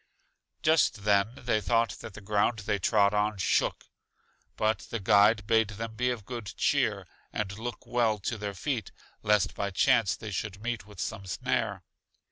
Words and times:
Just 0.63 1.03
then 1.03 1.29
they 1.35 1.61
thought 1.61 1.91
that 1.99 2.15
the 2.15 2.21
ground 2.21 2.63
they 2.65 2.79
trod 2.79 3.13
on 3.13 3.37
shook. 3.37 3.85
But 4.57 4.79
the 4.89 4.99
guide 4.99 5.45
bade 5.45 5.67
them 5.67 5.93
be 5.93 6.09
of 6.09 6.25
good 6.25 6.51
cheer, 6.57 7.05
and 7.31 7.55
look 7.59 7.85
well 7.85 8.17
to 8.17 8.39
their 8.39 8.55
feet, 8.55 8.91
lest 9.21 9.53
by 9.53 9.69
chance 9.69 10.15
they 10.15 10.31
should 10.31 10.59
meet 10.63 10.87
with 10.87 10.99
some 10.99 11.27
snare. 11.27 11.83